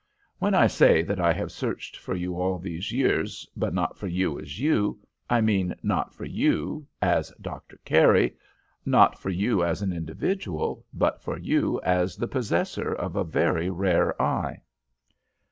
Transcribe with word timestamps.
'When 0.39 0.55
I 0.55 0.65
say 0.65 1.03
that 1.03 1.19
I 1.19 1.31
have 1.31 1.51
searched 1.51 1.95
for 1.95 2.15
you 2.15 2.35
all 2.35 2.57
these 2.57 2.91
years, 2.91 3.47
but 3.55 3.71
not 3.71 3.95
for 3.99 4.07
you 4.07 4.39
as 4.39 4.59
you, 4.59 4.97
I 5.29 5.41
mean 5.41 5.75
not 5.83 6.11
for 6.11 6.25
you 6.25 6.87
as 7.03 7.29
Dr. 7.39 7.77
Carey, 7.85 8.35
not 8.83 9.19
for 9.19 9.29
you 9.29 9.63
as 9.63 9.83
an 9.83 9.93
individual, 9.93 10.83
but 10.91 11.21
for 11.21 11.37
you 11.37 11.79
as 11.83 12.15
the 12.17 12.27
possessor 12.27 12.91
of 12.95 13.15
a 13.15 13.23
very 13.23 13.69
rare 13.69 14.19
eye.' 14.19 14.63